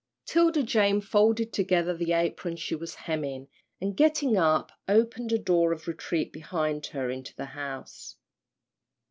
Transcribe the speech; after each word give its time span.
'Tilda 0.25 0.63
Jane 0.63 0.99
folded 0.99 1.53
together 1.53 1.95
the 1.95 2.11
apron 2.11 2.55
she 2.55 2.73
was 2.73 2.95
hemming, 3.05 3.47
and 3.79 3.95
getting 3.95 4.35
up, 4.35 4.71
opened 4.89 5.31
a 5.31 5.37
door 5.37 5.71
of 5.73 5.87
retreat 5.87 6.33
behind 6.33 6.87
her 6.87 7.11
into 7.11 7.35
the 7.35 7.45
house. 7.53 8.15